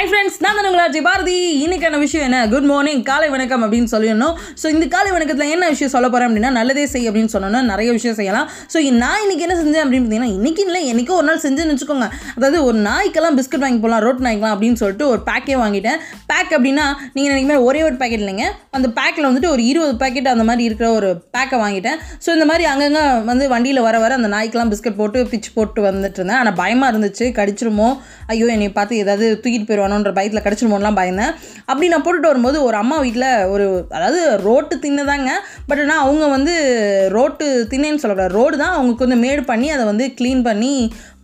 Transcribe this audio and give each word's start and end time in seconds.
Hi 0.00 0.08
friends 0.10 0.36
நான் 0.44 0.58
தான் 0.58 0.66
உங்கள் 0.68 1.02
பாரதி. 1.06 1.34
இன்னைக்கான 1.62 1.96
விஷயம் 2.02 2.24
என்ன? 2.26 2.38
குட் 2.52 2.66
மார்னிங் 2.68 3.00
காலை 3.08 3.26
வணக்கம் 3.32 3.64
அப்படின்னு 3.64 3.88
சொல்லிடணும். 3.92 4.36
ஸோ 4.60 4.66
இந்த 4.74 4.84
காலை 4.94 5.10
வணக்கத்தில் 5.14 5.50
என்ன 5.54 5.64
விஷயம் 5.72 5.92
சொல்ல 5.94 6.06
போகிறேன் 6.12 6.28
அப்படின்னா 6.28 6.50
நல்லதே 6.56 6.84
செய் 6.92 7.08
அப்படின்னு 7.08 7.32
சொன்னோன்னா 7.32 7.60
நிறைய 7.70 7.88
விஷயம் 7.96 8.16
செய்யலாம். 8.20 8.46
ஸோ 8.72 8.78
நான் 9.02 9.22
இன்னைக்கு 9.24 9.44
என்ன 9.46 9.56
செஞ்சேன் 9.58 9.82
அப்படின்னு 9.84 10.04
பார்த்தீங்கன்னா 10.04 10.36
இன்றைக்கி 10.36 10.62
இல்லை 10.68 10.80
என்னைக்கோ 10.92 11.16
ஒரு 11.18 11.26
நாள் 11.30 11.42
செஞ்சேன்னு 11.44 11.74
வச்சுக்கோங்க. 11.74 12.06
அதாவது 12.36 12.58
ஒரு 12.68 12.78
நாய்க்கெல்லாம் 12.86 13.36
பிஸ்கட் 13.40 13.64
வாங்கி 13.64 13.82
போகலாம் 13.82 14.02
ரோட் 14.06 14.22
நாய்க்கலாம் 14.26 14.54
அப்படின்னு 14.54 14.80
சொல்லிட்டு 14.82 15.06
ஒரு 15.12 15.20
பேக்கே 15.28 15.58
வாங்கிட்டேன். 15.64 15.98
பேக் 16.32 16.54
அப்படின்னா 16.58 16.86
நீங்கள் 17.16 17.32
நினைக்கிற 17.34 17.58
ஒரே 17.68 17.82
ஒரு 17.88 17.98
பேக்கெட் 18.04 18.24
இல்லைங்க. 18.24 18.46
அந்த 18.78 18.90
பேக்கில் 19.00 19.28
வந்துட்டு 19.30 19.50
ஒரு 19.56 19.64
இருபது 19.72 19.94
பேக்கெட் 20.04 20.32
அந்த 20.34 20.46
மாதிரி 20.52 20.66
இருக்கிற 20.70 20.88
ஒரு 21.00 21.10
பேக்கை 21.36 21.60
வாங்கிட்டேன். 21.64 22.00
ஸோ 22.24 22.30
இந்த 22.38 22.48
மாதிரி 22.52 22.66
அங்கங்கே 22.72 23.04
வந்து 23.30 23.46
வண்டியில் 23.54 23.82
வர 23.88 23.98
வர 24.06 24.18
அந்த 24.20 24.32
நாய்க்கெல்லாம் 24.36 24.72
பிஸ்கட் 24.74 24.98
போட்டு 25.02 25.26
பிச்சு 25.34 25.52
போட்டு 25.58 25.86
வந்துட்டு 25.90 26.20
இருந்தேன். 26.22 26.40
ஆனால் 26.40 26.58
பயமாக 26.62 26.92
இருந்துச்சு. 26.94 27.28
கடிச்சிருமோ? 27.40 27.90
ஐயோ 28.32 28.50
என்னை 28.56 28.72
பார்த்து 28.80 29.02
ஏதாவது 29.04 29.28
தூக்கிட்டு 29.44 29.70
பண்ணணுன்ற 29.90 30.12
பயத்தில் 30.18 30.44
கிடச்சிருமோலாம் 30.46 30.98
பயந்தேன். 31.00 31.32
அப்படி 31.70 31.88
நான் 31.92 32.04
போட்டுட்டு 32.06 32.30
வரும்போது 32.30 32.58
ஒரு 32.68 32.76
அம்மா 32.82 32.96
வீட்டில் 33.04 33.28
ஒரு 33.54 33.66
அதாவது 33.96 34.20
ரோட்டு 34.46 34.74
தின்னதாங்க 34.84 35.30
பட் 35.68 35.82
ஆனால் 35.84 36.02
அவங்க 36.06 36.24
வந்து 36.36 36.54
ரோட்டு 37.16 37.46
தின்னேன்னு 37.72 38.02
சொல்லக்கூடாது. 38.02 38.36
ரோடு 38.40 38.56
தான் 38.64 38.74
அவங்க 38.76 38.92
கொஞ்சம் 39.02 39.24
மேடு 39.26 39.44
பண்ணி 39.52 39.70
அதை 39.76 39.86
வந்து 39.92 40.06
க்ளீன் 40.18 40.42
பண்ணி 40.48 40.74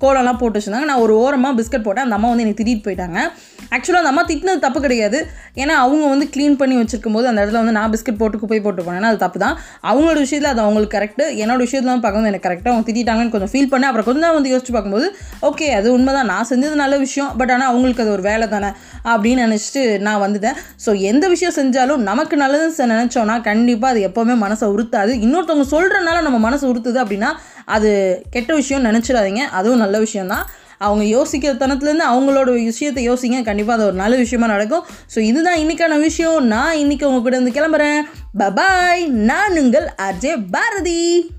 கோலம்லாம் 0.03 0.39
போட்டு 0.41 0.57
வச்சுருந்தாங்க. 0.59 0.89
நான் 0.93 1.03
ஒரு 1.05 1.15
ஓரமாக 1.25 1.55
பிஸ்கட் 1.59 1.85
போட்டேன். 1.87 2.07
அந்த 2.07 2.17
அம்மா 2.19 2.31
வந்து 2.33 2.45
என்னை 2.45 2.57
திட்டிட்டு 2.59 2.85
போயிட்டாங்க. 2.87 3.19
ஆக்சுவலாக 3.75 4.03
அந்த 4.03 4.11
அம்மா 4.13 4.23
திட்டினது 4.31 4.61
தப்பு 4.65 4.81
கிடையாது. 4.85 5.19
ஏன்னா 5.63 5.75
அவங்க 5.85 6.05
வந்து 6.13 6.27
க்ளீன் 6.35 6.57
பண்ணி 6.61 6.75
வச்சிருக்கும் 6.81 7.17
போது 7.17 7.27
அந்த 7.31 7.39
இடத்துல 7.43 7.61
வந்து 7.63 7.75
நான் 7.79 7.93
பிஸ்கட் 7.95 8.19
போட்டு 8.21 8.41
குப்பை 8.43 8.59
போட்டு 8.67 8.83
போனேன்னா 8.87 9.11
அது 9.13 9.21
தப்பு 9.25 9.39
தான். 9.45 9.57
அவங்களோட 9.91 10.19
விஷயத்தில் 10.25 10.51
அது 10.53 10.63
அவங்களுக்கு 10.65 10.95
கரெக்டு 10.97 11.25
என்னோட 11.43 11.59
விஷயத்தில் 11.67 11.91
பார்க்கும்போது 12.05 12.31
எனக்கு 12.33 12.47
கரெக்டாக 12.49 12.73
அவங்க 12.75 12.87
திட்டாங்கன்னு 12.91 13.33
கொஞ்சம் 13.35 13.53
ஃபீல் 13.55 13.71
பண்ணேன். 13.73 13.89
அப்புறம் 13.91 14.09
கொஞ்சம் 14.09 14.25
நேரம் 14.27 14.39
வந்து 14.41 14.53
யோசிச்சு 14.55 14.75
பார்க்கும்போது 14.77 15.09
ஓகே 15.49 15.69
அது 15.79 15.89
உண்மை 15.97 16.15
தான் 16.19 16.31
நான் 16.33 16.49
செஞ்சது 16.53 16.77
நல்ல 16.83 16.95
விஷயம். 17.07 17.33
பட் 17.41 17.53
ஆனால் 17.57 17.71
அவங்களுக்கு 17.73 18.05
அது 18.05 18.15
ஒரு 18.17 18.25
வேலை 18.31 18.49
தானே 18.55 18.71
அப்படின்னு 19.15 19.43
நினச்சிட்டு 19.47 19.83
நான் 20.09 20.23
வந்துட்டேன். 20.27 20.57
ஸோ 20.87 20.93
எந்த 21.11 21.25
விஷயம் 21.35 21.57
செஞ்சாலும் 21.61 22.07
நமக்கு 22.11 22.37
நல்லதுன்னு 22.45 22.93
நினச்சோன்னா 22.95 23.37
கண்டிப்பாக 23.51 23.93
அது 23.95 24.07
எப்போவுமே 24.11 24.37
மனசை 24.47 24.69
உறுத்தாது. 24.77 25.13
இன்னொருத்தவங்க 25.27 25.69
சொல்கிறனால 25.75 26.23
நம்ம 26.29 26.41
மனசு 26.49 26.65
உறுத்துது 26.73 27.01
அப்படின்னா 27.05 27.33
அது 27.67 28.23
கெட்ட 28.31 28.55
விஷயம் 28.55 28.85
நினச்சிடாதீங்க. 28.85 29.43
அதுவும் 29.51 29.79
நல்ல 29.79 29.99
விஷயம்தான். 29.99 30.47
அவங்க 30.79 31.05
யோசிக்கிற 31.05 31.53
தனத்துலேருந்து 31.61 32.07
அவங்களோட 32.13 32.65
விஷயத்தை 32.65 33.11
யோசிங்க. 33.11 33.43
கண்டிப்பாக 33.43 33.79
அது 33.79 33.89
ஒரு 33.89 33.97
நல்ல 33.97 34.17
விஷயமா 34.17 34.47
நடக்கும். 34.47 34.85
ஸோ 35.15 35.19
இதுதான் 35.19 35.57
இன்னைக்கான 35.57 35.99
விஷயம். 35.99 36.47
நான் 36.47 36.77
இன்னைக்கு 36.77 37.09
உங்கள் 37.09 37.23
கூட 37.23 37.37
இருந்து 37.37 37.57
கிளம்புறேன். 37.59 38.01
பபாய் 38.39 39.07
நான் 39.07 39.59
உங்கள் 39.59 39.89
அஜய் 40.11 40.45
பாரதி. 40.51 41.31